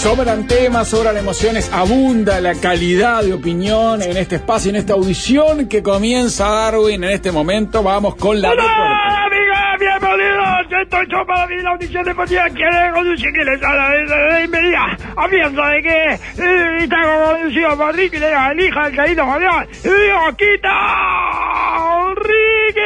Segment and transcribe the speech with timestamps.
[0.00, 5.68] Sobran temas, sobran emociones, abunda la calidad de opinión en este espacio, en esta audición
[5.68, 7.82] que comienza Darwin en este momento.
[7.82, 10.82] Vamos con la Hola, amiga, bienvenidos.
[10.84, 15.04] Estoy yo para mí la audición de policía quiere conducir que les de, de inmediato.
[15.16, 16.96] A pienso de que eh, está
[17.26, 19.68] conducido por Ricky, la hija del querido Julián.
[19.84, 22.80] Y quita Ricky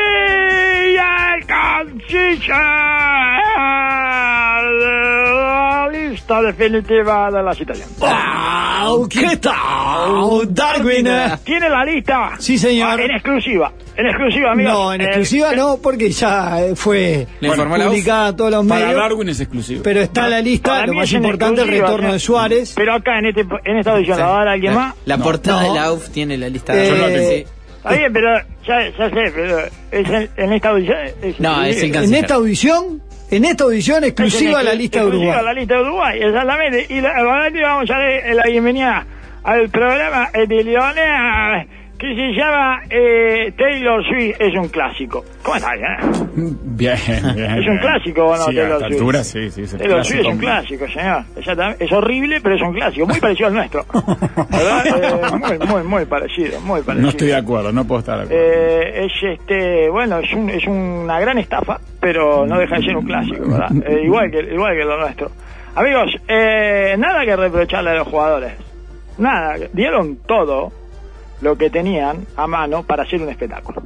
[0.91, 2.55] y el canciller
[6.25, 7.89] lista definitiva de la situación.
[8.01, 9.07] ¡Au!
[9.09, 11.07] ¿Qué tal, Darwin?
[11.45, 12.33] ¿Tiene la lista?
[12.39, 12.99] Sí, señor.
[13.01, 13.73] Ah, en exclusiva.
[13.97, 14.71] En exclusiva, amigo.
[14.71, 18.87] No, en Eh, exclusiva eh, no, porque ya eh, fue publicada a todos los Para
[18.87, 19.01] medios.
[19.01, 19.83] Darwin es exclusivo.
[19.83, 22.73] Pero está en la lista, Para lo más importante, el retorno de Suárez.
[22.75, 24.95] Pero acá en, este, en esta audición la va a dar alguien más.
[25.05, 25.25] La No.
[25.25, 25.73] portada No.
[25.75, 26.73] de la UF tiene la lista.
[26.75, 27.45] Eh, Yo no sí.
[27.85, 28.29] Está bien, pero
[28.67, 29.59] ya, ya sé, pero
[29.91, 30.97] es en, en esta audición.
[31.21, 35.07] Es, No, es el En esta audición, en esta audición exclusiva en la lista de
[35.07, 35.45] Uruguay.
[35.45, 36.87] la lista de Uruguay, exactamente.
[36.89, 39.07] Y la, vamos a dar la bienvenida
[39.43, 41.67] al programa eh, de Leonea
[41.99, 44.37] que se llama eh, Taylor Swift.
[44.41, 45.25] Es un clásico.
[45.43, 45.73] ¿Cómo estás?
[45.75, 46.07] eh?
[46.37, 46.97] Bien,
[47.37, 47.51] bien.
[47.59, 48.99] ¿Es un clásico o no, Sí, a Taylor esta Swift?
[49.01, 49.63] altura sí, sí.
[49.63, 50.87] Es Taylor Swift es un clásico.
[50.89, 51.25] señor.
[51.79, 53.07] Es horrible, pero es un clásico.
[53.07, 53.85] Muy parecido al nuestro.
[54.51, 54.87] ¿Verdad?
[54.87, 56.61] Eh, muy, muy, muy parecido.
[56.61, 57.03] Muy parecido.
[57.03, 58.43] No estoy de acuerdo, no puedo estar de acuerdo.
[58.45, 62.97] Eh, es este, bueno, es, un, es una gran estafa, pero no deja de ser
[62.97, 63.69] un clásico, ¿verdad?
[63.87, 65.31] Eh, igual que igual que lo nuestro.
[65.77, 68.53] Amigos, eh, nada que reprocharle a los jugadores.
[69.19, 70.73] Nada, dieron todo
[71.41, 73.83] lo que tenían a mano para hacer un espectáculo.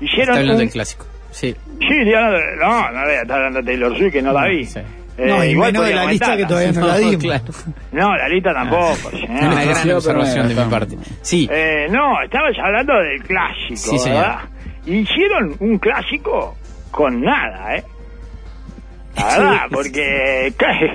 [0.00, 1.06] Hicieron Está hablando un- del clásico.
[1.30, 1.54] Sí.
[1.78, 4.64] Sí, no, no a estar hablando de Taylor Swift que no la vi.
[4.66, 4.80] Sí.
[5.18, 7.16] Eh, No, igual menos de la lista que todavía no la dimos.
[7.16, 7.44] claro.
[7.92, 9.10] No, la lista tampoco.
[9.10, 9.44] señor.
[9.44, 10.96] Una gran observación de mi parte.
[11.22, 11.48] Sí.
[11.52, 14.18] Eh, no, estabas hablando del clásico, Sí, señor.
[14.22, 14.38] ¿verdad?
[14.86, 16.56] Hicieron un clásico
[16.90, 17.84] con nada, ¿eh?
[19.16, 20.86] La verdad, porque casi,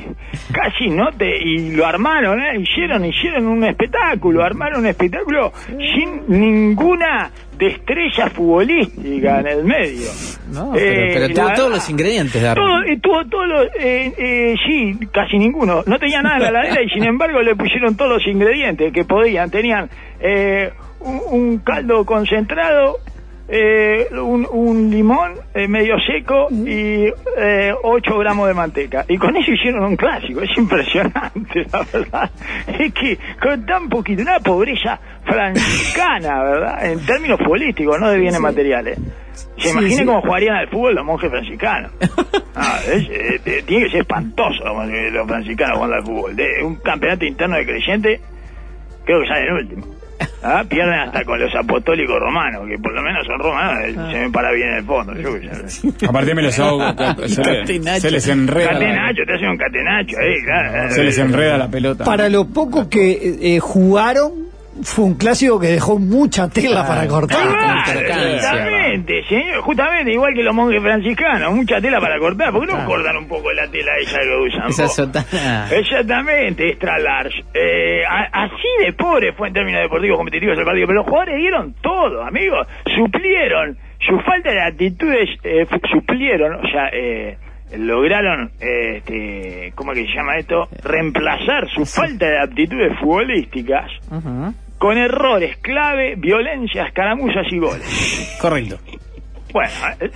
[0.51, 1.37] casi no te...
[1.37, 2.59] Y lo armaron, ¿eh?
[2.59, 10.09] Hicieron, hicieron un espectáculo, armaron un espectáculo sin ninguna destreza futbolística en el medio.
[10.51, 14.55] No, Eh, pero, tuvo verdad, todos los ingredientes, todo, eh, tuvo todos los, eh, eh,
[14.65, 15.83] sí, casi ninguno.
[15.85, 19.03] No tenía nada en la heladera y sin embargo le pusieron todos los ingredientes que
[19.05, 19.49] podían.
[19.51, 19.89] Tenían
[20.19, 22.97] eh, un, un caldo concentrado,
[23.47, 27.05] eh, un, un limón eh, medio seco y
[27.37, 29.05] eh, 8 gramos de manteca.
[29.07, 30.41] Y con eso hicieron un clásico.
[30.41, 32.31] Es impresionante, la verdad.
[32.67, 36.85] Es que con tan poquito, una pobreza franciscana, ¿verdad?
[36.85, 38.97] En términos políticos, no de bienes materiales.
[39.57, 40.05] Se Sí, imaginen sí.
[40.05, 41.91] cómo jugarían al fútbol los monjes franciscanos.
[42.57, 46.35] Ah, es, eh, tiene que ser espantoso los, franciscanos jugando al fútbol.
[46.37, 48.21] De un campeonato interno de creyente,
[49.03, 49.85] creo que salen último.
[50.43, 54.19] Ah, Pierden hasta con los apostólicos romanos, que por lo menos son romanos, eh, se
[54.19, 55.13] me para bien en el fondo.
[55.15, 55.31] Yo
[55.67, 56.05] sé.
[56.07, 56.79] Aparte me los hago,
[57.27, 58.01] se, le- Catenacho.
[58.01, 58.79] se les enreda la,
[59.25, 60.91] te hacen un catenacho ahí, claro.
[60.91, 62.03] se les enreda la pelota.
[62.05, 64.44] Para lo poco que eh, eh, jugaron,
[64.83, 67.37] fue un clásico que dejó mucha tela para cortar.
[67.47, 72.67] Claro, Exactamente, señor, justamente igual que los monjes franciscanos, mucha tela para cortar, ¿por qué
[72.67, 72.89] no Claro.
[72.89, 74.69] cortan un poco la tela esa que usan?
[74.69, 74.95] Esa vos?
[74.95, 75.67] sotana.
[75.71, 77.43] Exactamente, extra large.
[77.53, 81.37] Eh, a- así de pobre fue en términos deportivos competitivos el partido, pero los jugadores
[81.37, 87.37] dieron todo, amigos, suplieron su falta de actitudes, eh, suplieron, o sea, eh,
[87.77, 90.67] lograron, eh, este, ¿cómo es que se llama esto?
[90.83, 94.53] Reemplazar su falta de aptitudes futbolísticas Ujú.
[94.77, 98.37] Con errores clave, violencias, caramuzas y goles.
[98.41, 98.77] Correcto.
[99.53, 99.71] Bueno,
[100.01, 100.09] eh,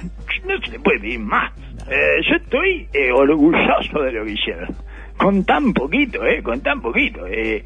[0.45, 1.51] no se le puede pedir más.
[1.89, 4.67] Eh, yo estoy eh, orgulloso de lo que hicieron.
[5.17, 6.41] Con tan poquito, ¿eh?
[6.41, 7.25] Con tan poquito.
[7.27, 7.63] Eh,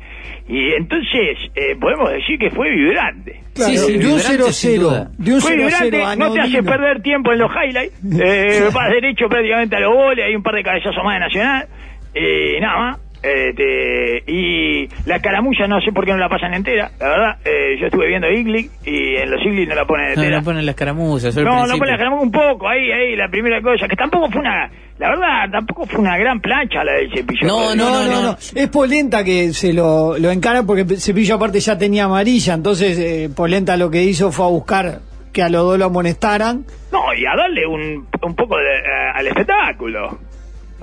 [0.48, 3.42] y entonces, eh, podemos decir que fue vibrante.
[3.54, 5.12] Claro, Sí, sí, de un vibrante, sin 0-0, duda.
[5.18, 7.94] de un Fue 0-0 vibrante, a no te hace perder tiempo en los highlights.
[8.20, 11.68] Eh, vas derecho prácticamente a los goles, hay un par de cabezazos más de Nacional.
[12.16, 13.00] Eh, nada más.
[13.24, 17.38] Este, y la caramulla no sé por qué no la pasan entera, la verdad.
[17.46, 20.38] Eh, yo estuve viendo Igli y en los Igli no la ponen No, entera.
[20.40, 21.34] no ponen las caramuzas.
[21.38, 21.80] No, no principio.
[21.80, 24.70] pone la caramuza un poco, ahí, ahí, la primera cosa, que tampoco fue una,
[25.00, 27.48] la verdad, tampoco fue una gran plancha la del cepillo.
[27.48, 31.78] No, No, no, no, Es Polenta que se lo, lo encara porque Cepillo aparte ya
[31.78, 35.00] tenía amarilla, entonces eh, Polenta lo que hizo fue a buscar
[35.32, 36.66] que a los dos lo amonestaran.
[36.92, 40.20] No, y a darle un, un poco de, eh, al espectáculo.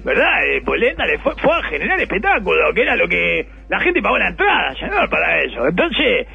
[0.04, 0.44] ¿Verdad?
[0.46, 4.18] Eh, Polenta le fue, fue a generar espectáculo, que era lo que la gente pagó
[4.18, 5.66] la entrada, señor, para eso.
[5.66, 6.26] Entonces,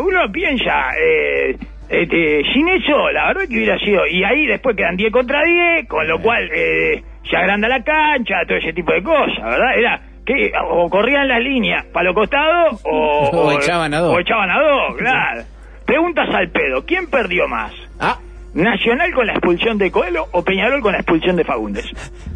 [0.00, 1.56] uno piensa, eh,
[1.88, 4.06] este, sin eso, la verdad que hubiera sido.
[4.06, 8.36] Y ahí después quedan 10 contra 10, con lo cual eh, se agranda la cancha,
[8.46, 9.78] todo ese tipo de cosas, ¿verdad?
[9.78, 14.14] Era que o corrían las líneas para los costados o, O echaban a dos.
[14.14, 15.42] O echaban a dos, claro.
[15.86, 17.72] Preguntas al pedo, ¿quién perdió más?
[18.00, 18.18] Ah,
[18.54, 21.90] ¿Nacional con la expulsión de Coelho o Peñarol con la expulsión de Fagundes?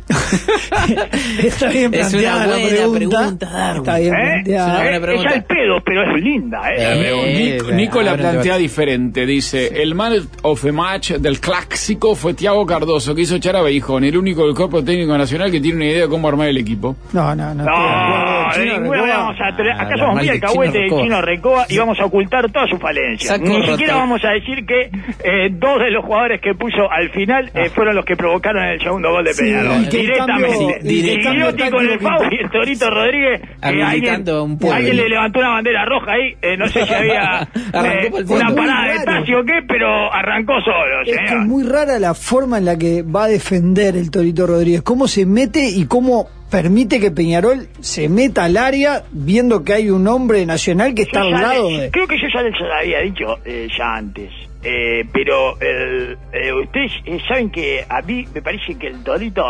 [1.43, 3.19] Está bien Es una planteada la buena pregunta.
[3.19, 3.79] pregunta, Darwin.
[3.83, 4.19] Está bien ¿Eh?
[4.19, 4.91] planteada.
[4.91, 5.15] Es buena.
[5.21, 6.75] Es al pedo, pero es linda, ¿eh?
[6.79, 7.59] Eh.
[7.59, 9.27] Nico, Nico la plantea diferente.
[9.27, 13.63] Dice: El man of the match del clásico fue Tiago Cardoso, que hizo echar a
[13.63, 16.57] Beijón, el único del cuerpo técnico nacional que tiene una idea de cómo armar el
[16.59, 16.97] equipo.
[17.13, 17.65] No, no, no.
[17.65, 21.03] No, de ninguna vamos a Ah, acá la somos muy de alcahuete Chino de Recoba.
[21.03, 23.41] Chino Recoba y vamos a ocultar todas sus falencias.
[23.41, 24.83] Ni siquiera vamos a decir que
[25.25, 28.81] eh, dos de los jugadores que puso al final eh, fueron los que provocaron el
[28.81, 29.89] segundo gol de Sí, Peñarol.
[30.07, 30.79] Que Directamente.
[30.83, 32.05] que Gigliotti con el que-
[32.37, 33.41] y el Torito Rodríguez.
[33.43, 36.35] eh, alguien, un alguien le levantó una bandera roja ahí.
[36.43, 41.03] eh, no sé si había eh, una parada de taxi o qué, pero arrancó solo,
[41.07, 44.83] Es que muy rara la forma en la que va a defender el Torito Rodríguez.
[44.83, 49.91] Cómo se mete y cómo permite que Peñarol se meta al área viendo que hay
[49.91, 51.91] un hombre nacional que está Yo al lado le- de...
[51.91, 54.31] Creo que yo ya les había dicho eh, ya antes.
[54.63, 59.43] Eh, pero el- eh, ustedes eh, saben que a mí me parece que el Torito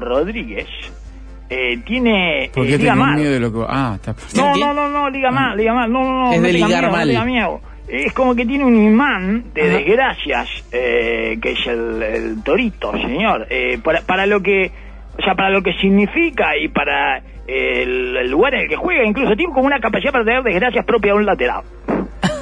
[0.00, 0.66] Rodríguez
[1.48, 3.14] eh, tiene ¿Por eh, qué liga tenés mal.
[3.16, 3.60] miedo de lo que.?
[3.68, 4.14] Ah, está.
[4.34, 5.92] No, no, no, no, liga mal, liga mal.
[5.92, 6.32] No, no, no.
[6.32, 7.08] Es no de ligar miedo, no mal.
[7.08, 7.60] tenga miedo.
[7.88, 9.70] Es como que tiene un imán de Ajá.
[9.78, 13.46] desgracias, eh, que es el, el torito, señor.
[13.48, 14.72] Eh, para, para lo que,
[15.18, 19.04] o sea, para lo que significa y para el, el lugar en el que juega,
[19.04, 21.62] incluso tiene como una capacidad para tener desgracias propia de un lateral.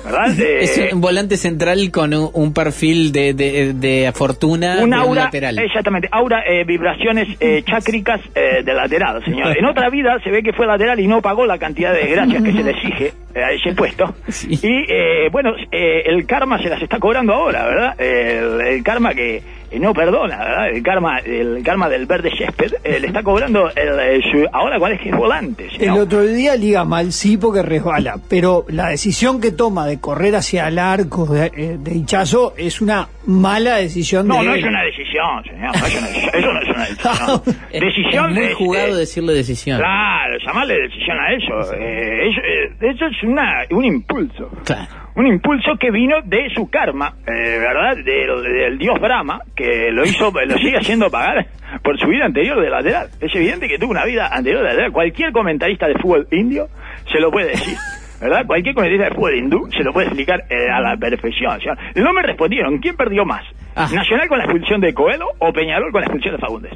[0.04, 0.28] ¿Verdad?
[0.38, 4.96] Es Eh, un volante central con un, un perfil de, de, de fortuna un de
[4.96, 5.58] aura, lateral.
[5.58, 9.56] exactamente, aura, eh, vibraciones eh, chácricas eh, de lateral, señor.
[9.56, 12.42] En otra vida se ve que fue lateral y no pagó la cantidad de desgracias
[12.42, 14.14] que se le exige eh, a ese puesto.
[14.28, 14.48] Sí.
[14.62, 18.00] Y eh, bueno, el karma se las está cobrando ahora, ¿verdad?
[18.00, 19.42] El, el karma que
[19.78, 20.68] no perdona, ¿verdad?
[20.70, 24.78] El karma, el karma del verde césped eh, le está cobrando el, eh, su- ahora
[24.78, 28.88] cuál es que es volante, El otro día liga mal, sí, porque resbala, pero la
[28.88, 33.76] decisión que toma de correr hacia el arco de, eh, de Hichazo es una mala
[33.76, 34.60] decisión No, de no él.
[34.60, 35.76] es una decisión, señor.
[35.78, 36.30] No es una decisión.
[36.34, 37.42] Eso no es una decisión.
[37.72, 39.78] Decisión es muy es, jugado eh, decirle decisión.
[39.78, 41.74] Claro, llamarle decisión a eso.
[41.74, 44.50] eh, eso, eh, eso es una, un impulso.
[44.64, 45.03] Claro.
[45.16, 47.96] Un impulso que vino de su karma, eh, ¿verdad?
[47.96, 51.46] Del, del dios Brahma, que lo hizo, lo sigue haciendo pagar
[51.82, 53.08] por su vida anterior de lateral.
[53.20, 54.93] Es evidente que tuvo una vida anterior de lateral.
[54.93, 56.66] Cualquier comentarista de fútbol indio
[57.12, 57.76] se lo puede decir.
[58.20, 58.46] ¿Verdad?
[58.46, 61.58] Cualquier comentarista de fútbol hindú se lo puede explicar eh, a la perfección.
[61.96, 62.78] No me respondieron.
[62.78, 63.44] ¿Quién perdió más?
[63.76, 63.88] Ah.
[63.92, 66.72] ¿Nacional con la expulsión de Coelho o Peñarol con la expulsión de Fagundes?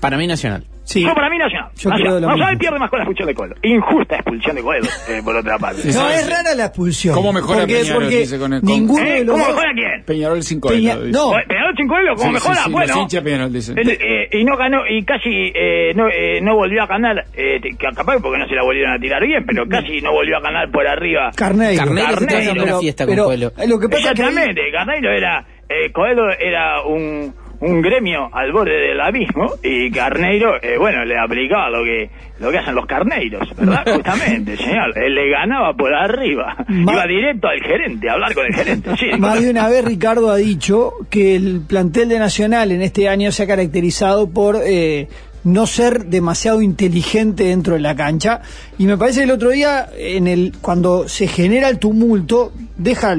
[0.00, 0.64] Para mí Nacional.
[0.84, 1.04] Sí.
[1.04, 1.70] No, para mí Nacional.
[1.76, 2.20] Yo Nacional.
[2.22, 2.58] Nacional mismo.
[2.58, 3.54] pierde más con la expulsión de Coelho.
[3.62, 5.82] Injusta expulsión de Coelho, eh, por otra parte.
[5.82, 6.20] Sí, No, ¿sabes?
[6.22, 7.14] es rara la expulsión.
[7.14, 9.12] ¿Cómo mejora porque, Peñarol, porque dice con el- con- ninguno ¿Eh?
[9.12, 10.04] de los ¿Cómo dos- mejora quién?
[10.04, 11.30] Peñarol 5 Peña- no.
[11.46, 12.54] Peñarol sin Coelho, ¿cómo Sí, mejora?
[12.56, 12.94] sí, sí, bueno.
[12.96, 13.78] los Peñarol dicen.
[13.78, 17.60] el- eh, y no ganó, y casi eh, no, eh, no volvió a ganar, eh,
[17.60, 20.40] que capaz porque no se la volvieron a tirar bien, pero casi no volvió a
[20.40, 21.30] ganar por arriba.
[21.36, 21.84] Carneiro.
[21.84, 23.52] Carneiro fiesta con pero Coelho.
[23.68, 28.72] Lo que pasa que Exactamente, Carneiro era, eh, Coelho era un, un gremio al borde
[28.72, 33.54] del abismo y Carneiro, eh, bueno, le aplicaba lo que lo que hacen los carneiros,
[33.56, 33.84] ¿verdad?
[33.94, 34.96] Justamente, señor.
[34.98, 36.56] Él le ganaba por arriba.
[36.68, 38.90] Iba directo al gerente, a hablar con el gerente.
[38.96, 43.08] Sí, Más de una vez Ricardo ha dicho que el plantel de Nacional en este
[43.08, 45.08] año se ha caracterizado por eh,
[45.44, 48.40] no ser demasiado inteligente dentro de la cancha
[48.78, 53.16] y me parece que el otro día en el cuando se genera el tumulto deja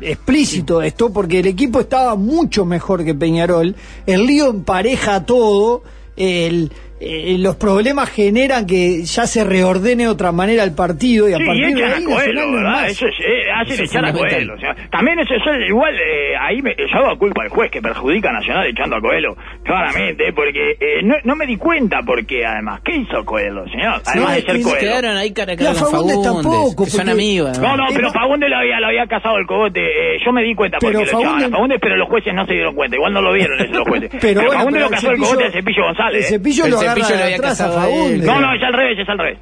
[0.00, 5.82] explícito esto porque el equipo estaba mucho mejor que Peñarol, el lío empareja todo,
[6.16, 11.32] el eh, los problemas generan que ya se reordene de otra manera el partido y
[11.34, 12.84] a Sí, y partir de echan ahí Coelho.
[12.86, 14.12] Eso es, eh, hacen Eso es echar a.
[14.12, 14.54] Coelho.
[14.54, 17.82] o sea, también eso es igual, eh, ahí me, yo hago culpa al juez que
[17.82, 22.44] perjudica a Nacional echando a Coelho, claramente, porque eh, no, no me di cuenta porque
[22.46, 24.00] además, ¿qué hizo Coelho, señor?
[24.06, 24.78] Además de ser Coelho.
[24.78, 27.58] Quedaron ahí cara a La cara con Fagundes tampoco, que son amigos.
[27.58, 29.80] No, no, pero Fagundes lo había, lo había casado el cogote.
[29.80, 32.46] eh, yo me di cuenta porque Pero lo echaban a Fagundes- pero los jueces no
[32.46, 32.96] se dieron cuenta.
[32.96, 34.10] Igual no lo vieron eso los jueces.
[34.20, 36.24] Pero, bueno, Fagundes pero lo casó el Cepillo- cogote al Cepillo González.
[36.24, 37.92] El cepillo El lo Cepillo de lo había casado a él.
[37.94, 38.26] Fagundes.
[38.26, 39.38] No, no, es al revés, es al revés.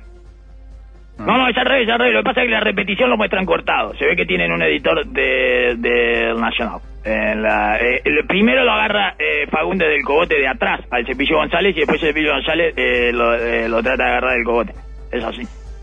[1.18, 2.14] No, no, es al revés, es al revés.
[2.14, 3.94] Lo que pasa es que la repetición lo muestran cortado.
[3.96, 6.80] Se ve que tienen un editor de, del Nacional.
[7.04, 11.36] En la- eh, el primero lo agarra eh, Fagundes del cogote de atrás al Cepillo
[11.36, 14.72] González y después el Cepillo González eh, lo, eh, lo trata de agarrar del cogote.
[15.12, 15.42] Es así.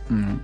[0.09, 0.38] Mm.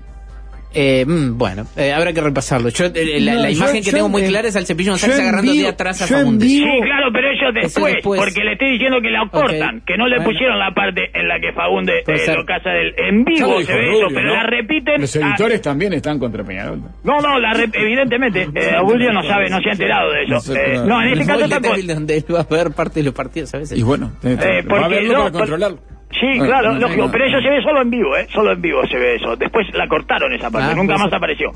[0.78, 2.68] Eh, mm, bueno, eh, habrá que repasarlo.
[2.68, 4.96] Yo, eh, la, No, la yo- imagen que yo tengo muy clara es al cepillo
[4.98, 6.50] yo en agarrando de atrás a Fagundes.
[6.50, 8.20] Sí, claro, pero ellos después, después.
[8.22, 10.32] porque le estoy diciendo que la cortan, que no le Bueno.
[10.32, 12.94] pusieron la parte en la que Fagundes eh, lo casa del...
[12.98, 14.34] En vivo se ve Rubio, eso, pero ¿no?
[14.36, 15.00] la repiten...
[15.02, 16.82] Los editores también están contra Peñarol.
[17.04, 20.38] no, no, la re- evidentemente, eh, Julio no sabe, no se ha enterado de No
[20.38, 20.54] eso.
[20.56, 21.74] Eh, no, en este caso tampoco...
[21.76, 23.78] débil donde él va a ver parte de los partidos a veces.
[23.80, 25.95] Y bueno, va a no, para por- controlarlo.
[26.20, 27.12] Sí, Bueno, claro, no, lógico, no.
[27.12, 28.28] pero eso se ve solo en vivo, ¿eh?
[28.32, 29.36] Solo en vivo se ve eso.
[29.36, 31.50] Después la cortaron esa parte, Ah, nunca puede más apareció.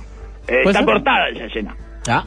[0.48, 1.76] Eh, ¿Puede está cortada esa escena.
[2.10, 2.24] Ah,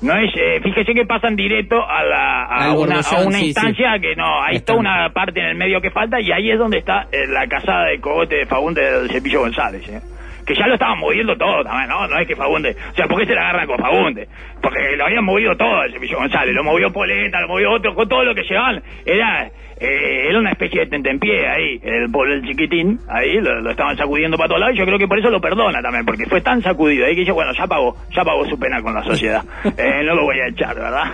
[0.00, 3.98] No es, eh, fíjese que pasan directo a, la, a, una, a una sí, instancia
[4.00, 4.72] que no, hay Está.
[4.74, 7.46] toda una parte en el medio que falta y ahí es donde está eh, la
[7.48, 10.00] casada de cogote de Fagunde del Cepillo González, ¿eh?
[10.48, 12.08] Que ya lo estaban moviendo todo también, ¿no?
[12.08, 14.26] No es que Fagunde, o sea, ¿por qué se la agarran con Fagunde?
[14.62, 18.08] Porque lo habían movido todo el Cepillo González, lo movió Poleta, lo movió otro, con
[18.08, 19.46] todo lo que llevaban, era,
[19.78, 23.94] eh, era una especie de tentempié ahí, el pueblo del chiquitín, ahí lo, lo estaban
[23.98, 26.40] sacudiendo para todos lados y yo creo que por eso lo perdona también, porque fue
[26.40, 29.44] tan sacudido ahí que dice, bueno, ya pagó, ya pagó su pena con la sociedad,
[29.76, 31.12] eh, no lo voy a echar, ¿verdad?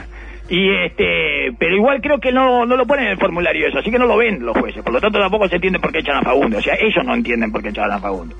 [0.48, 3.90] Y este, pero igual creo que no, no lo ponen en el formulario eso, así
[3.90, 6.16] que no lo ven los jueces, por lo tanto tampoco se entiende por qué echan
[6.16, 8.34] a Fagunde, o sea, ellos no entienden por qué echan a Fagunde.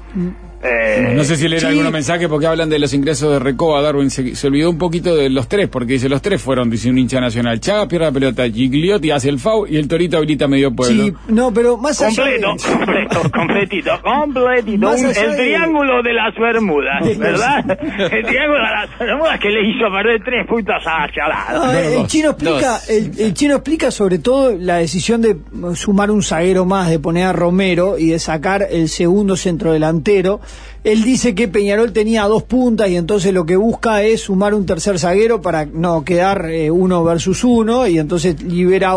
[0.64, 1.66] Eh, No sé si leer sí.
[1.66, 3.83] algunos mensajes porque hablan de los ingresos de Recoba.
[3.83, 6.88] Darwin se, se olvidó un poquito de los tres, porque dice los tres fueron, dice
[6.88, 7.61] un hincha nacional.
[7.61, 11.04] Chaga pierde la pelota, Gigliotti hace el FAU y el Torito habilita medio pueblo.
[11.04, 14.88] Sí, no, pero más allá Completo, de- completo, completito, completito.
[14.88, 17.64] Un- allá el de- triángulo de las Bermudas, ¿verdad?
[18.14, 21.28] El triángulo de las Bermudas que le hizo perder tres puntos hacia No,
[21.66, 21.73] lado.
[21.78, 22.06] el, dos.
[22.09, 25.37] chino explica, el, el chino explica sobre todo la decisión de
[25.75, 30.40] sumar un zaguero más, de poner a Romero y de sacar el segundo centrodelantero.
[30.84, 34.66] Él dice que Peñarol tenía dos puntas y entonces lo que busca es sumar un
[34.66, 38.94] tercer zaguero para no quedar eh, uno versus uno y entonces libera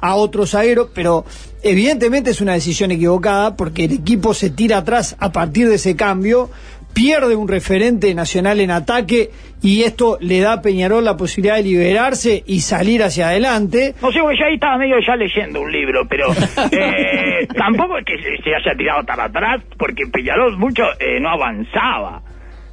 [0.00, 1.26] a, otro zaguero, pero
[1.62, 5.94] evidentemente es una decisión equivocada porque el equipo se tira atrás a partir de ese
[5.94, 6.48] cambio
[6.96, 9.28] pierde un referente nacional en ataque
[9.62, 13.94] y esto le da a Peñarol la posibilidad de liberarse y salir hacia adelante.
[14.00, 16.32] No sé, porque yo ahí estaba medio ya leyendo un libro, pero
[16.72, 21.28] eh, tampoco es que se, se haya tirado tan atrás, porque Peñarol mucho eh, no
[21.28, 22.22] avanzaba.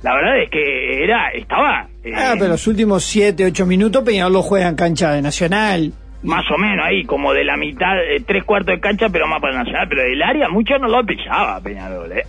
[0.03, 1.87] La verdad es que era, estaba...
[2.03, 5.91] eh, Ah, pero los últimos 7, 8 minutos Peñarol lo juega en cancha de Nacional.
[6.23, 9.41] más o menos ahí, como de la mitad, eh, tres cuartos de cancha, pero más
[9.41, 9.87] para el Nacional.
[9.89, 12.23] Pero el área mucho no lo pisaba Peñarol, ¿eh?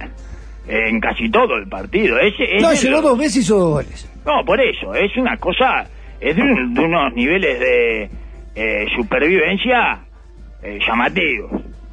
[0.66, 2.18] En casi todo el partido.
[2.18, 4.10] Ese, ese No, llegó lo- dos veces y hizo dos goles.
[4.24, 5.86] No, por eso, es una cosa,
[6.20, 8.10] es de, un- de unos niveles de
[8.54, 9.98] eh, supervivencia
[10.62, 11.50] eh, llamativos,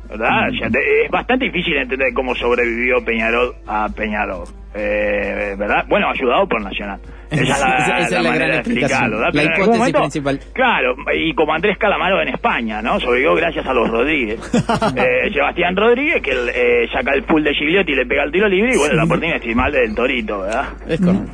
[0.09, 0.49] ¿verdad?
[0.49, 5.85] O sea, te- es bastante difícil entender cómo sobrevivió Peñarol a Peñarol, eh, ¿verdad?
[5.89, 6.99] Bueno, ayudado por Nacional.
[7.31, 10.39] Esa es la, Esa- esa es la manera gran explicación, la hipótesis principal.
[10.53, 12.99] Claro, y como Andrés Calamaro en España, ¿no?
[12.99, 14.39] Sobrevivió gracias a los Rodríguez.
[14.95, 18.47] Eh, Sebastián Rodríguez, que eh, saca el full de Gigliotti y le pega el tiro
[18.49, 20.65] libre, y bueno, la oportunidad estimal del Torito, ¿verdad?
[20.87, 21.31] Es correcto.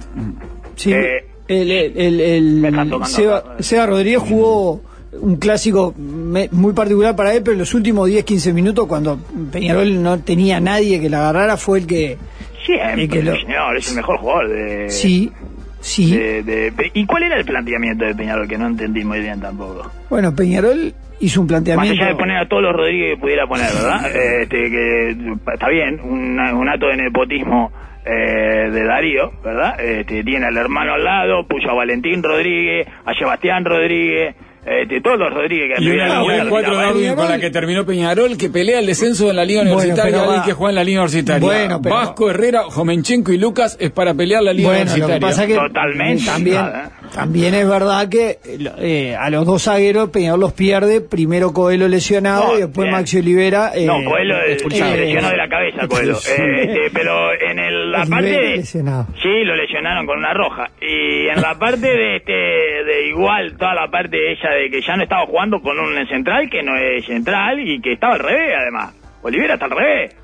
[0.76, 3.56] Sí, Eh, el, el, el- el- Seba, acá.
[3.64, 4.82] Seba Rodríguez jugó
[5.20, 9.18] un clásico muy particular para él, pero en los últimos 10, 15 minutos, cuando
[9.52, 12.18] Peñarol no tenía nadie que la agarrara, fue el que...
[12.66, 14.90] Siempre, que lo- señor, es el mejor jugador de...
[14.90, 15.32] Sí,
[15.80, 16.16] sí.
[16.16, 18.48] de- de- ¿Y cuál era el planteamiento de Peñarol?
[18.48, 19.92] Que no entendí muy bien tampoco.
[20.10, 22.02] Bueno, Peñarol hizo un Más planteamiento...
[22.04, 24.06] allá de poner a todos los Rodríguez que pudiera poner, ¿verdad?
[24.42, 25.18] Este, que
[25.54, 27.72] está bien, un, un acto de nepotismo
[28.06, 29.80] eh, de Darío, ¿verdad?
[29.80, 34.36] Este, tiene al hermano al lado, puso a Valentín Rodríguez, a Sebastián Rodríguez,
[34.68, 38.80] este, todos los Rodríguez que Y una de con la que terminó Peñarol, que pelea
[38.80, 41.48] el descenso en la Liga Bueno, Universitaria, va- que juega en la Liga Universitaria.
[41.48, 45.20] Bueno, pero- Vasco, Herrera, Jomenchenko y Lucas es para pelear la Liga Bueno, lo Universitaria.
[45.20, 46.92] que pasa es que Totalmente, también, nada.
[47.14, 48.40] también es verdad que
[48.80, 52.92] eh, a los dos zagueros Peñarol los pierde, primero Coelho lesionado No, y después bien.
[52.92, 54.96] Maxi Olivera eh, No, Coelho eh, expulsado.
[54.96, 56.18] lesionó de la cabeza, Coelho.
[56.18, 58.58] Eh, este, pero en el, la parte de...
[58.58, 59.08] lesionado.
[59.22, 60.70] Sí, lo lesionaron con una roja.
[60.82, 62.77] Y en la parte de este
[63.10, 66.64] igual, toda la parte ella de que ya no estaba jugando con un central que
[66.64, 68.94] no es central y que estaba al revés, además.
[69.22, 70.16] Olivera está al revés.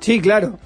[0.00, 0.58] Sí, claro.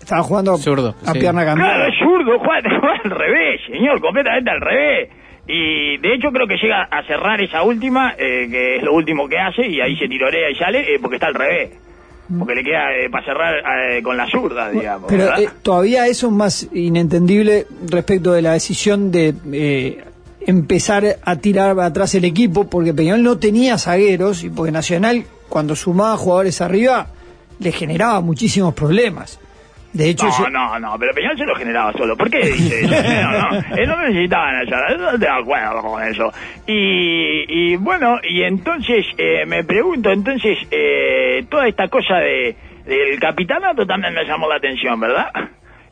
[0.00, 1.18] Estaba jugando Zurdo, a sí.
[1.18, 1.88] pierna Claro, cambiada.
[1.88, 5.08] es zurdo, juega, juega al revés, señor, completamente al revés.
[5.46, 9.26] Y de hecho creo que llega a cerrar esa última, eh, que es lo último
[9.28, 11.70] que hace, y ahí se tirorea y sale, eh, porque está al revés.
[12.38, 13.54] Porque le queda eh, para cerrar
[13.90, 15.10] eh, con la zurda, digamos.
[15.10, 20.02] Pero eh, todavía eso es más inentendible respecto de la decisión de eh,
[20.46, 25.76] empezar a tirar atrás el equipo, porque Peñarol no tenía zagueros y porque Nacional, cuando
[25.76, 27.08] sumaba jugadores arriba,
[27.58, 29.40] le generaba muchísimos problemas.
[29.92, 32.16] De hecho, No, no, no, pero Peñal se lo generaba solo.
[32.16, 32.94] ¿Por qué dice eso?
[33.22, 36.32] No, no, él no necesitaba Nacional, no te acuerdo con eso.
[36.66, 43.18] Y, y bueno, y entonces eh, me pregunto, entonces, eh, toda esta cosa de del
[43.18, 45.30] capitanato también me llamó la atención, ¿verdad?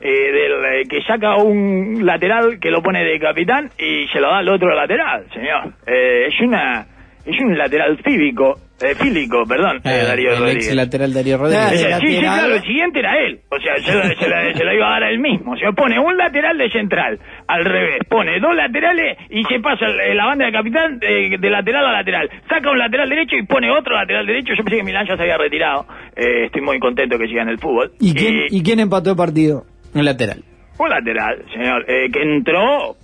[0.05, 4.29] Eh, del eh, que saca un lateral que lo pone de capitán y se lo
[4.31, 5.75] da al otro lateral, señor.
[5.87, 6.87] Eh, es una
[7.25, 10.67] es un lateral físico, eh, fílico, perdón, eh, Eh, Darío el Rodríguez.
[10.67, 11.85] ex lateral Darío Ah, Rodríguez.
[11.85, 13.39] el Sí, sí, claro, el siguiente era él.
[13.49, 15.57] O sea, se la, se la- se la iba a dar a él mismo.
[15.57, 18.01] Se pone un lateral de central, al revés.
[18.09, 21.93] Pone dos laterales y se pasa el- la banda de capitán de, de lateral a
[21.93, 22.29] lateral.
[22.49, 24.55] Saca un lateral derecho y pone otro lateral derecho.
[24.59, 25.87] Yo pensé que Milán ya se había retirado.
[26.17, 27.93] Eh, estoy muy contento que siga en el fútbol.
[28.01, 29.63] ¿y, quién, ¿y quién empató el partido?
[29.95, 30.43] Un lateral.
[30.79, 32.97] Un lateral, señor, eh, que entró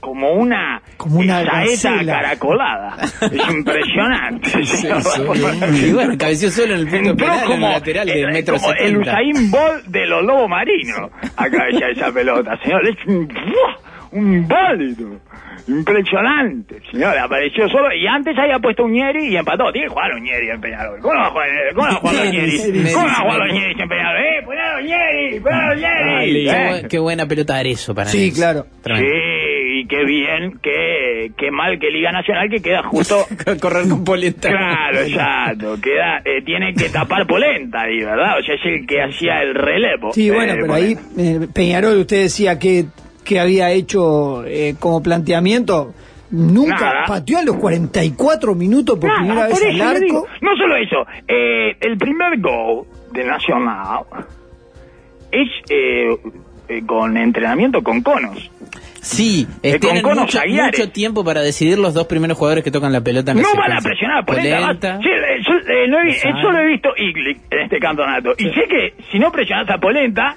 [0.00, 1.60] como una, Como una saeta
[1.94, 2.12] gacela.
[2.20, 2.96] caracolada.
[3.32, 4.64] Es impresionante.
[4.66, 5.00] señor.
[5.74, 8.26] Y bueno, cabeció solo en el punto Entró penal, en como, el lateral de eh,
[8.26, 8.96] metro como el.
[8.98, 12.86] Usain Bolt de los lobos marinos a cabeza de esa pelota, señor.
[12.88, 12.96] Es
[14.12, 14.72] un, ¡buah!
[14.72, 15.20] un válido.
[15.68, 17.16] Impresionante, señor.
[17.18, 19.70] Apareció solo y antes había puesto un Ñeri y empató.
[19.72, 21.00] Tiene que jugar un Ñeri en Peñarol.
[21.00, 22.72] ¿Cómo va a jugar, cómo va a jugar los Tenis, Ñeri?
[22.72, 23.62] tenis, ¿Cómo no va a jugar los tenis.
[23.62, 24.22] Ñeri en Peñarol?
[24.22, 25.40] ¡Eh, poné a los Ñeri!
[25.40, 26.44] ¡Poné a los Ñeri!
[26.44, 26.70] Qué, ¿Eh?
[26.82, 28.66] bu- qué buena pelota Arezo para Sí, claro.
[28.82, 29.08] Tremendo.
[29.08, 33.24] Sí, y qué bien, qué, qué mal que Liga Nacional que queda justo
[33.60, 34.48] Correr con polenta.
[34.48, 35.76] Claro, exacto.
[35.82, 38.38] Queda, eh, tiene que tapar polenta ahí, ¿verdad?
[38.38, 40.12] O sea, es el que hacía el relevo.
[40.12, 42.84] Sí, bueno, Eh, pero ahí eh, Peñarol, usted decía que,
[43.24, 45.94] que había hecho eh, como planteamiento.
[46.30, 47.04] Nunca Nada.
[47.06, 50.18] pateó a los 44 minutos por Nada, primera vez por al le digo.
[50.20, 50.28] arco.
[50.40, 54.04] No solo eso, eh, el primer gol de Nacional
[55.30, 56.08] es eh,
[56.68, 58.50] eh, con entrenamiento con conos.
[59.02, 60.38] Sí, Eh, eh, tienen con mucho,
[60.92, 63.32] tiempo para decidir los dos primeros jugadores que tocan la pelota.
[63.32, 64.98] en No van a presionar a polenta.
[65.02, 65.98] Sí, eh, yo, eh, no
[66.60, 68.32] he, visto en este campeonato.
[68.38, 70.36] Y sé que si no presionas a polenta,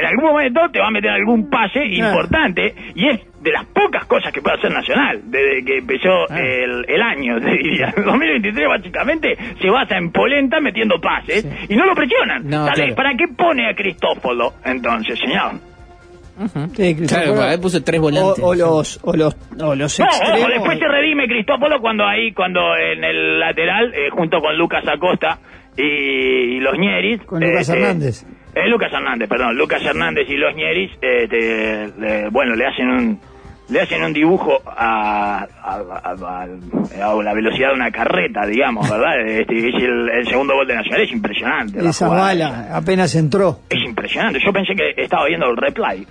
[0.00, 2.10] en algún momento te va a meter algún pase Claro.
[2.10, 2.74] importante.
[2.94, 6.44] Y es de las pocas cosas que puede hacer Nacional desde que empezó Claro.
[6.44, 7.94] el, el año, te diría.
[7.96, 12.48] El 2023 básicamente se basa en polenta metiendo pases y no lo presionan.
[12.48, 12.74] No, ¿Sabes?
[12.80, 12.94] claro.
[12.96, 15.52] ¿Para qué pone a Cristófolo entonces, señor?
[16.38, 16.68] Ujú.
[16.74, 17.34] Sí, Cristóforo.
[17.34, 18.42] Claro, ahí puso tres o, volantes.
[18.44, 20.40] o los, o los, o los No, extremos.
[20.40, 24.82] ojo, después se redime Cristófolo cuando ahí, cuando en el lateral, eh, junto con Lucas
[24.88, 25.38] Acosta
[25.76, 25.82] y,
[26.56, 27.22] y los Ñeris.
[27.24, 28.22] Con Lucas Hernández.
[28.22, 28.26] eh,
[28.68, 33.20] Lucas Hernández, perdón, Lucas Hernández y los Ñeris, eh, te- le- bueno, le hacen un
[33.68, 38.90] le hacen un dibujo a, a, a- a- a la velocidad de una carreta, digamos,
[38.90, 39.12] ¿verdad?
[39.24, 41.78] Este, es el, el segundo gol de Nacional, es impresionante.
[41.78, 42.24] Esa jugada.
[42.26, 43.60] bala apenas entró.
[43.68, 44.40] Es impresionante.
[44.44, 46.04] Yo pensé que estaba viendo el replay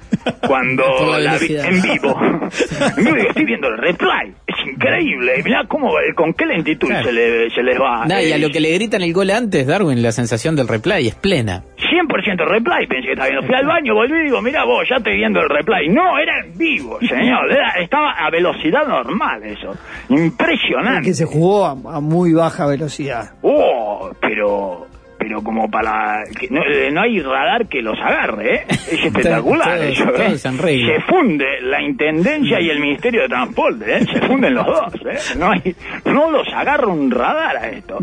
[0.47, 2.17] cuando la la vi en vivo.
[2.21, 4.33] En vivo digo, estoy viendo el replay.
[4.79, 5.41] Es increíble.
[5.43, 7.05] Mirá cómo, eh, con qué lentitud Claro.
[7.05, 8.05] se, le, se les va.
[8.05, 10.67] Nah, y a Eh, lo que le gritan el gol antes, Darwin, la sensación del
[10.67, 11.63] replay es plena.
[11.77, 13.45] 100% replay pensé que estaba viendo.
[13.47, 15.89] Fui al baño, volví y digo, mira vos, ya estoy viendo el replay.
[15.89, 17.51] No, era en vivo, señor.
[17.51, 19.75] Era- estaba a velocidad normal eso.
[20.09, 21.09] Impresionante.
[21.09, 23.31] Que se jugó a, a muy baja velocidad.
[23.41, 24.87] Oh, pero
[25.19, 28.65] pero como para que no, eh, no hay radar que los agarre, ¿eh?
[28.69, 30.37] Es espectacular eso, ¿eh?
[30.37, 34.05] Se funde la intendencia y el ministerio de transporte, ¿eh?
[34.11, 35.17] Se funden los dos, ¿eh?
[35.37, 37.97] No hay no los agarra un radar a esto.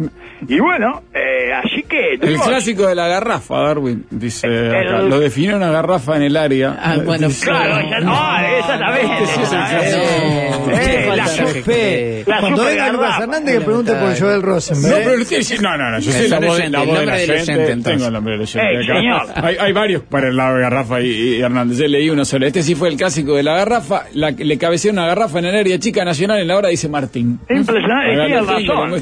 [0.46, 4.80] Y bueno, eh, así que El clásico de la garrafa, Darwin, dice acá.
[4.80, 6.76] El- Lo definió una garrafa en el área.
[6.80, 9.24] Ah, bueno, Dice- Claro, ya, ah, exactamente.
[9.24, 9.90] Este sí es el exactamente.
[9.96, 10.70] clásico.
[10.76, 12.24] Eh, Qué la- falta de Fe.
[12.26, 13.20] La Cuando super venga Lucas.
[13.20, 15.04] Hernández que pregunte por Joel No, Rosenberg.
[15.04, 17.84] pero usted dice- no, no, no, yo soy la el la entonces.
[17.84, 19.46] tengo el nombre del oyente Ey, acá.
[19.46, 22.46] Hay, hay varios para el lado de Garrafa y, y Hernández, yo leí uno solo.
[22.46, 25.46] Este sí fue el clásico de la Garrafa, la, que le cabeceó una Garrafa en
[25.46, 27.38] el área chica nacional en la hora, dice Martín.
[27.48, 28.90] Impresionante, tiene razón.
[28.90, 29.00] de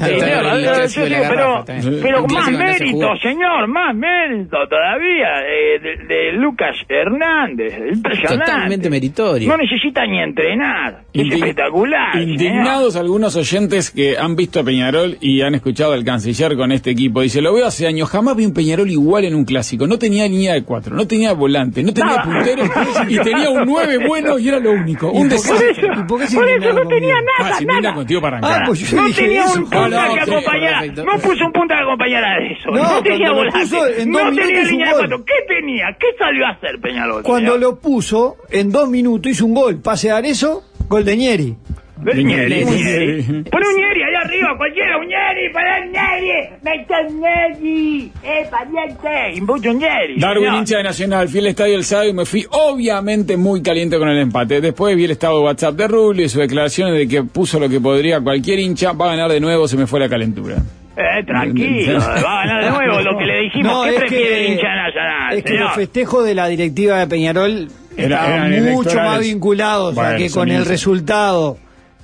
[2.01, 7.73] pero, más mérito, señor, más mérito todavía eh, de, de Lucas Hernández.
[7.93, 8.45] Impresionante.
[8.45, 9.49] Totalmente meritorio.
[9.49, 11.03] No necesita ni entrenar.
[11.13, 12.13] Es espectacular.
[12.13, 12.29] señor.
[12.29, 16.91] Indignados algunos oyentes que han visto a Peñarol y han escuchado al canciller con este
[16.91, 17.21] equipo.
[17.21, 19.87] Dice, lo veo hace años, jamás vi un Peñarol igual en un clásico.
[19.87, 22.63] No tenía línea de cuatro, no tenía volante, no tenía puntero
[23.09, 25.11] y tenía un nueve bueno y era lo único.
[25.13, 25.71] ¿Y Un desastre.
[25.99, 27.13] ¿Y por qué se Por eso no tenía?
[27.39, 27.95] Ah, nada, indigna nada.
[27.95, 28.61] contigo para arrancar.
[28.61, 29.59] Ah, pues yo No dije tenía eso.
[29.59, 30.79] un punta no, que sí, acompañara.
[30.79, 31.05] perfecto.
[31.05, 32.71] No puso un punta que acompañara de eso.
[32.71, 33.59] No, No, tenía volante.
[33.59, 35.25] puso en dos no tenía línea de cuatro.
[35.25, 35.85] ¿Qué tenía?
[35.99, 37.23] ¿Qué salió a hacer Peñarol?
[37.23, 37.59] Cuando señor?
[37.73, 39.77] lo puso, en dos minutos hizo un gol.
[39.81, 41.55] Pase a Arezo, gol de Ñeri.
[42.03, 42.65] Ñeri, Ñeri.
[42.65, 43.23] Ñeri.
[43.49, 48.47] Pone un Ñeri allá arriba, cualquiera, un Ñeri, para el Ñeri, mete un Ñeri, eh,
[48.51, 50.19] pariente, y mucho un Ñeri.
[50.19, 50.59] Darwin, señor.
[50.59, 54.09] hincha de Nacional, fui al estadio el sábado y me fui obviamente muy caliente con
[54.09, 54.59] el empate.
[54.61, 57.69] Después vi el estado de WhatsApp de Rubio y sus declaraciones de que puso lo
[57.69, 60.57] que podría cualquier hincha, va a ganar de nuevo, se me fue la calentura.
[60.97, 63.71] Eh, tranquilo, va a ganar de nuevo lo que le dijimos.
[63.71, 65.63] No, ¿Qué es prefiere que- el hincha nacional, Es que señor?
[65.65, 69.11] los festejos de la directiva de Peñarol Era- estaban mucho electorales.
[69.11, 71.57] más vinculados Bueno, que con el resultado.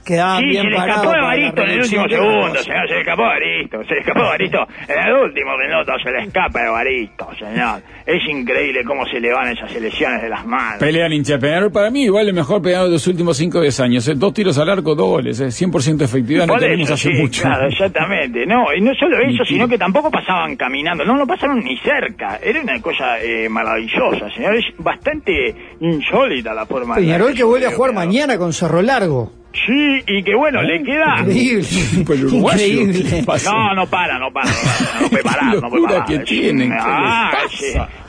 [0.05, 2.93] Quedaban Sí, bien se le escapó para la Evaristo en el último segundo, señor, se
[2.93, 7.27] le escapó Evaristo, se le escapó Evaristo en el último minuto, se le escapa Evaristo,
[7.37, 7.81] señor.
[8.05, 10.79] Es increíble cómo se le van esas elecciones de las manos.
[10.79, 13.61] Pelean hincha de Peñarol, para mí igual el mejor Peñarol de los últimos 5 o
[13.61, 14.07] 10 años.
[14.07, 14.13] eh.
[14.15, 15.47] Dos tiros al arco, dos goles, eh.
[15.51, 17.41] 100% efectividad, no Por tenemos eso, hace sí, mucho.
[17.43, 18.45] claro, exactamente.
[18.45, 21.05] No, y no solo eso, sino que tampoco pasaban caminando.
[21.05, 22.39] No, no pasaron ni cerca.
[22.41, 24.55] Era una cosa eh, maravillosa, señor.
[24.55, 26.95] Es bastante insólita la forma.
[26.95, 29.31] Peñarol que vuelve a jugar mañana con Cerro Largo.
[29.53, 31.17] Sí, y que bueno, le queda...
[31.19, 31.67] Increíble.
[31.97, 33.21] Increíble.
[33.45, 36.05] No, no para, no para, no para, no puede parar, no puede locura parar.
[36.07, 37.31] que Es tienen, un- ¿qué ah,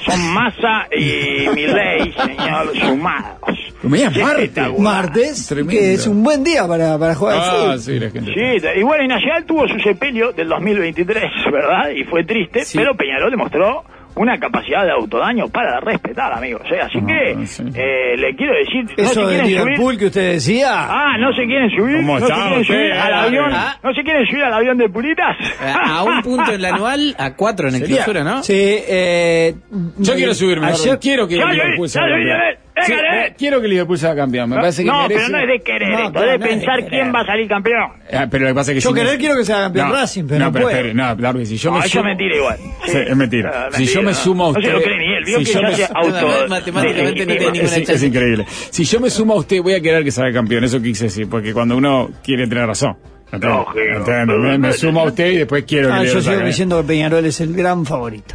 [0.06, 3.58] son Massa y Milei, señor, sumados.
[3.82, 4.78] Es martes.
[4.78, 5.72] Martes, Tremendo.
[5.80, 7.80] que es un buen día para, para jugar al Ah, fútbol.
[7.80, 8.32] sí, la gente.
[8.32, 11.90] Sí, y bueno, y Nacional tuvo su sepelio del 2023, ¿verdad?
[11.90, 12.78] Y fue triste, Sí.
[12.78, 16.62] pero Peñarol demostró una capacidad de autodaño para respetar, amigos.
[16.70, 16.80] ¿eh?
[16.80, 17.64] Así Ah, que sí.
[17.74, 19.98] eh, le quiero decir, no Eso se de Liverpool subir.
[19.98, 20.68] que usted decía.
[20.72, 23.26] Ah, no se quieren subir, ¿Cómo no se quieren subir al eh?
[23.26, 23.76] avión, Ah.
[23.82, 25.36] no se quieren subir al avión de Puritas.
[25.60, 28.42] A a un punto en la anual, a cuatro en el clausura, ¿no?
[28.42, 29.54] Sí, eh,
[29.98, 33.98] Yo quiero subirme, ayer- quiero que Ya, Liverpool ya, ya, Sí, eh, quiero que Liverpool
[33.98, 34.50] sea campeón.
[34.50, 35.14] Me parece que no, merece.
[35.16, 37.26] pero no es de querer No, esto, de no es de pensar quién va a
[37.26, 37.90] salir campeón.
[38.12, 39.92] Ah, pero lo que pasa es que Yo si querer me- quiero que sea campeón
[39.92, 40.76] Racing, pero no pero puede.
[40.76, 42.56] espere, no, Darby, si yo No, me sumo- mentira igual.
[42.86, 43.52] Sí, es mentira.
[43.54, 44.52] Ah, Si yo me sumo a no.
[44.54, 46.10] No se lo usted- cree ni él, vio si que yo me- No, auto...
[46.42, 48.44] no, matemáticamente no tiene Es, increíble.
[48.70, 50.64] Si yo me sumo a usted, voy a querer que salga campeón.
[50.64, 52.96] Eso quise decir, porque cuando uno quiere tener razón.
[53.32, 54.36] ¿Entiende?
[54.38, 56.88] Me, me sumo a usted y después quiero que Ah, le yo sigo diciendo que
[56.88, 58.34] Peñarol es el gran favorito.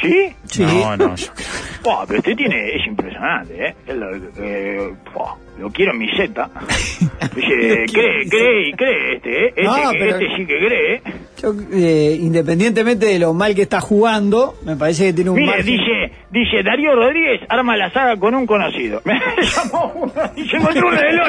[0.00, 0.32] ¿Sí?
[0.46, 0.62] Sí.
[0.62, 1.46] No, no, yo creo.
[1.82, 3.74] Oh, pero usted tiene, es impresionante, ¿eh?
[3.94, 6.50] Lo, eh, oh, lo quiero en mi Z.
[7.34, 9.48] Dice, cree, cree y cree este, ¿eh?
[9.56, 11.02] Este, No, que- pero- este sí que cree, ¿eh?
[11.42, 15.46] Yo, eh, independientemente de lo mal que está jugando, me parece que tiene un Mire,
[15.46, 15.66] margen.
[15.66, 19.00] dice, dice Darío Rodríguez arma la saga con un conocido.
[19.06, 21.20] Me llamó uno y se encontró uno del.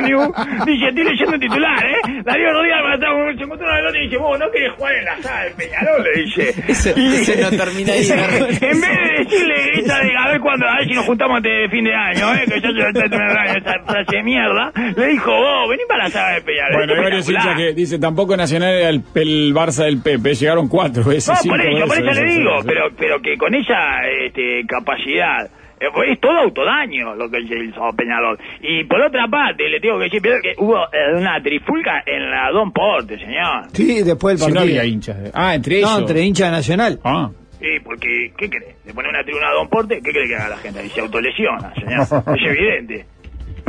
[0.65, 2.21] Dice, estoy leyendo el titular, ¿eh?
[2.25, 4.51] Darío Rodríguez arma la saga con un- se encontró uno del y dice, vos no
[4.51, 6.53] querés jugar en la saga de Peñarol, le dice.
[6.67, 10.87] Ese no termina ahí, en vez de decirle esa de a ver cuándo, a ver
[10.87, 12.43] si nos juntamos antes de fin de año, ¿eh?
[12.47, 15.69] Que ya se va a terminar el año, esa frase de mierda, le dijo, vos,
[15.69, 16.75] vení para la saga de Peñarol.
[16.77, 20.33] Bueno, hay varios hinchas que dicen tampoco Nacional era el, el Barça del Pepe.
[20.33, 21.33] Llegaron cuatro veces.
[21.45, 22.67] No, por eso, por eso le sí, digo, sí.
[22.67, 25.45] pero pero que con esa este, capacidad,
[25.79, 28.37] eh, es todo autodaño lo que hizo Peñarol.
[28.61, 32.29] Y por otra parte, le tengo que decir Pedro, que hubo eh, una trifulca en
[32.29, 33.65] la Don Porte, señor.
[33.73, 34.79] Sí, después del Si no partido.
[34.81, 35.23] había hinchas.
[35.23, 35.91] de- Ah, entre ellos.
[35.91, 36.99] no, entre hincha de Nacional.
[37.03, 37.29] Ah.
[37.59, 38.75] Sí, porque, ¿qué cree?
[38.85, 40.83] Le pone una tribuna a Don Porte, ¿qué cree que haga la gente?
[40.83, 42.01] Y se autolesiona, señor.
[42.35, 43.05] es evidente.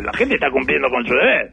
[0.03, 1.51] La gente está cumpliendo con su deber.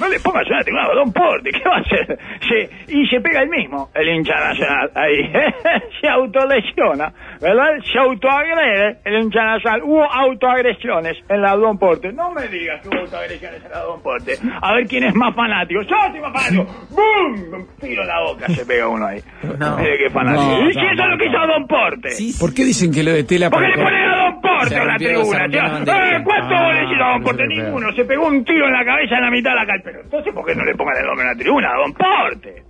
[0.00, 2.18] No le pongas una tribuna a Don Porte, ¿qué va a hacer?
[2.48, 5.30] Se, y se pega el mismo, el hincha nacional, ahí.
[6.00, 7.78] se autolesiona, ¿verdad?
[7.92, 9.82] Se autoagrede el hincha nacional.
[9.84, 12.12] Hubo autoagresiones en la Don Porte.
[12.12, 14.32] No me digas que hubo autoagresiones en la Don Porte.
[14.60, 15.80] A ver quién es más fanático.
[15.82, 16.64] Yo soy más fanático.
[16.90, 17.66] ¡Bum!
[17.80, 19.20] Tiro en la boca, se pega uno ahí.
[19.58, 19.76] No.
[19.78, 20.44] Mire qué fanático.
[20.44, 21.38] No, ¿Y si no, eso es lo que hizo.
[21.46, 22.10] Don Porte?
[22.10, 22.40] Sí, sí.
[22.40, 24.86] ¿Por qué dicen que lo de tela ¿Por qué le ponen a Don Porte en
[24.88, 25.48] la tribuna?
[25.48, 25.60] tío?
[25.60, 27.46] Eh, ¿Cuántos Ah, goles hizo Don Porte?
[27.46, 27.92] Ninguno.
[27.92, 29.84] Se pegó un tiro en la cabeza en la mitad de la calle.
[29.94, 32.62] Pero entonces, ¿por qué no le pongan el nombre en la tribuna a Don Porte?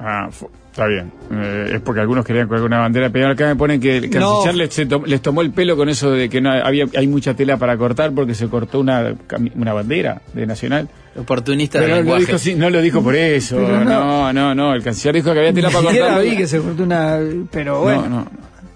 [0.00, 0.28] Ah,
[0.70, 1.10] está bien.
[1.32, 4.34] Eh, es porque algunos querían colgar una bandera, pero acá me ponen que el No.
[4.42, 7.06] canciller les, se to- les tomó el pelo con eso de que no había hay
[7.06, 9.14] mucha tela para cortar porque se cortó una
[9.54, 10.88] una bandera de Nacional.
[11.16, 13.56] Oportunista de no lo, dijo, sí, no lo dijo por eso.
[13.56, 14.32] Pero no.
[14.32, 14.32] no.
[14.32, 16.22] no, no, El canciller dijo que había tela para cortar.
[16.22, 17.18] vi que se cortó una...
[17.52, 18.02] Pero bueno.
[18.02, 18.26] No, no.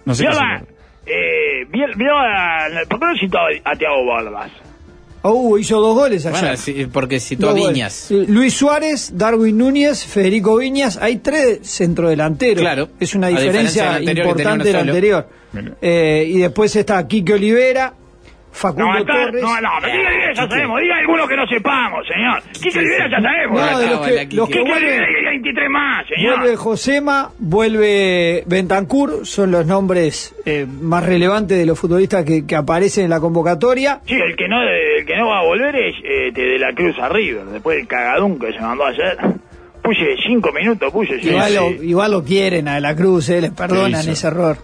[0.05, 0.67] No sé Vio qué la- se-
[1.07, 4.51] eh, vio, vio a, ¿Por qué no citó a Tiago Barbas?
[5.23, 6.29] Oh, hizo dos goles.
[6.29, 7.69] Bueno, sí, porque citó a goles.
[7.69, 8.11] Viñas.
[8.11, 10.99] Luis Suárez, Darwin Núñez, Federico Viñas.
[11.01, 12.61] Hay tres centrodelanteros.
[12.61, 12.89] Claro.
[12.99, 15.77] Es una diferencia, diferencia del anterior, importante.
[15.81, 17.95] Eh, y después está Quique Olivera,
[18.53, 19.43] Facundo No, Torres.
[19.43, 20.81] no, no, pero Quique Olivera ya sabemos.
[20.81, 22.43] Diga alguno que no sepamos, señor.
[22.53, 23.61] Quique Olivera ya sabemos.
[23.61, 26.39] No, de los que, los que Quique vuelven- Olivera y 23 más, señor.
[26.39, 32.55] Vuelve Josema, vuelve Bentancur, son los nombres eh, más relevantes de los futbolistas que, que
[32.57, 34.01] aparecen en la convocatoria.
[34.07, 36.99] Sí, el que no el que no va a volver es este, de la Cruz
[36.99, 39.17] a River, después del cagadón que se mandó ayer.
[39.83, 41.55] Puse cinco minutos, puse igual, sí.
[41.57, 44.57] Lo, igual lo quieren a la Cruz, eh, les perdonan ese error.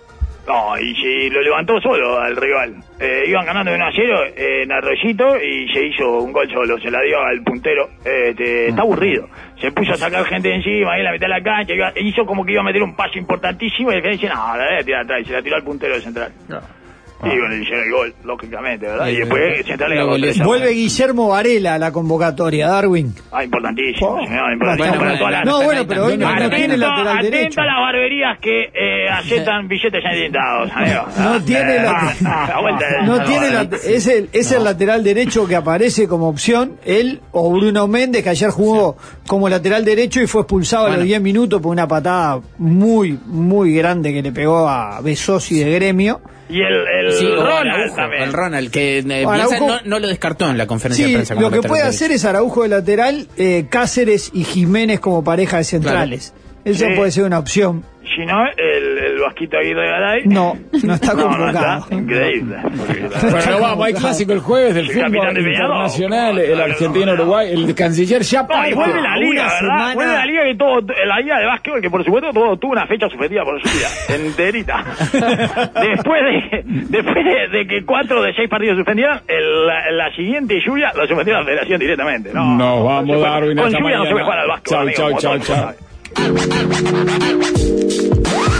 [0.48, 2.76] No, y se lo levantó solo al rival.
[2.98, 6.78] Eh, iban ganando de 1 a 0 en Arroyito y se hizo un gol solo,
[6.78, 7.90] se la dio al puntero.
[8.02, 9.28] Este, está aburrido.
[9.60, 11.74] Se puso a sacar gente de encima ahí en la mitad de la cancha.
[11.96, 14.78] hizo como que iba a meter un pase importantísimo y el que dice, no, la
[14.78, 15.20] a tirar atrás.
[15.20, 16.32] Y se la tiró al puntero de central.
[16.48, 16.52] Y
[17.20, 19.08] bueno, le hicieron el gol, lógicamente, ¿verdad?
[19.08, 20.30] Y Eh, después Central le la ganó goleó.
[20.30, 20.74] 3 a Vuelve 1.
[20.76, 23.14] Guillermo Varela a la convocatoria, Darwin.
[23.32, 25.44] Ah, importantísimo, Oh, señor, importantísimo bueno, para toda la...
[25.44, 27.60] No, bueno, pero hoy no, no tiene lateral atento derecho.
[27.60, 31.04] a las barberías que eh, aceptan billetes ya editados, amigo.
[31.18, 34.64] No tiene Eh, la- ah, la vuelta de- No tiene la- es el, es el
[34.64, 39.84] lateral derecho que aparece como opción, él o Bruno Méndez, que ayer jugó como lateral
[39.84, 41.06] derecho y fue expulsado a los Bueno.
[41.06, 46.20] 10 minutos por una patada muy, muy grande que le pegó a Besosi de gremio.
[46.50, 48.22] Y el, el Sí, Ronald también.
[48.22, 51.34] el Ronald, que eh, Araujo- no, no lo descartó en la conferencia Sí, de prensa.
[51.34, 55.64] lo que puede hacer es Araujo de lateral, eh, Cáceres y Jiménez como pareja de
[55.64, 56.34] centrales.
[56.64, 56.94] Esa Sí.
[56.96, 57.84] puede ser una opción.
[58.16, 60.22] Si no, el, el Vasquito Aguirre Garay.
[60.26, 61.78] No, no está No, no convocado.
[61.84, 61.94] está.
[61.94, 62.56] Increíble.
[63.30, 67.74] Bueno, vamos, hay clásico el jueves del El capitán fútbol de internacional, el Argentina-Uruguay, el
[67.74, 69.58] canciller ya No, y vuelve la liga, ¿verdad?
[69.60, 72.72] semana- Vuelve la liga que todo, la liga de básquetbol que por supuesto todo tuvo
[72.72, 74.84] una fecha suspendida por su vida, enterita.
[75.82, 80.60] después de, después de, de que cuatro de seis partidos suspendieron, el- la, la siguiente
[80.64, 82.30] lluvia lo suspendió la federación directamente.
[82.32, 84.92] No, Nos vamos, no Darwin, Con lluvia no se puede jugar al básquetbol.
[84.92, 85.74] Chau, amigo, chau, chau, chau.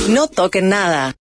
[0.09, 1.15] No toquen nada.